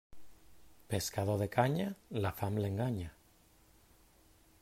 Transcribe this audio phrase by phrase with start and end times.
[0.93, 1.85] Pescador de canya,
[2.25, 3.13] la fam l'enganya.